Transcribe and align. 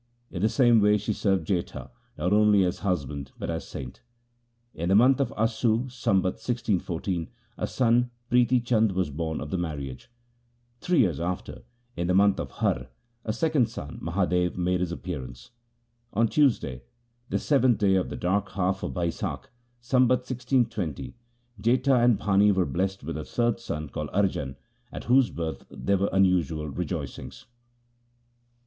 In 0.31 0.41
the 0.41 0.49
same 0.49 0.81
way 0.81 0.97
she 0.97 1.13
served 1.13 1.45
Jetha 1.47 1.91
not 2.17 2.33
only 2.33 2.63
as 2.65 2.79
husband 2.79 3.33
but 3.37 3.51
as 3.51 3.67
saint. 3.67 4.01
In 4.73 4.89
the 4.89 4.95
month 4.95 5.19
of 5.19 5.31
Assu, 5.37 5.91
Sambat 5.91 6.41
1614, 6.41 7.29
a 7.59 7.67
son, 7.67 8.09
Prithi 8.31 8.65
Chand, 8.65 8.93
was 8.93 9.11
born 9.11 9.39
of 9.39 9.51
the 9.51 9.59
marriage. 9.59 10.09
Three 10.79 11.01
years 11.01 11.19
after, 11.19 11.61
in 11.95 12.07
the 12.07 12.15
month 12.15 12.39
of 12.39 12.49
Har, 12.49 12.69
LIFE 12.73 12.77
OF 12.77 12.81
GURU 12.81 12.81
AMAR 12.81 13.25
DAS 13.25 13.25
93 13.25 13.29
a 13.29 13.33
second 13.59 13.69
son, 13.69 13.99
Mahadev, 14.01 14.57
made 14.57 14.79
his 14.79 14.91
appearance. 14.91 15.51
On 16.13 16.27
Tuesday, 16.27 16.81
the 17.29 17.37
seventh 17.37 17.77
day 17.77 17.93
of 17.93 18.09
the 18.09 18.17
dark 18.17 18.49
half 18.53 18.81
of 18.81 18.95
Bai 18.95 19.11
sakh, 19.11 19.51
Sambat 19.83 20.25
1620, 20.27 21.15
Jetha 21.61 22.03
and 22.03 22.17
Bhani 22.17 22.51
were 22.51 22.65
blessed 22.65 23.03
with 23.03 23.17
a 23.19 23.23
third 23.23 23.59
son 23.59 23.87
called 23.87 24.09
Arjan, 24.09 24.55
at 24.91 25.03
whose 25.03 25.29
birth 25.29 25.63
there 25.69 25.97
were 25.99 26.09
unusual 26.11 26.69
rejoicings. 26.69 27.45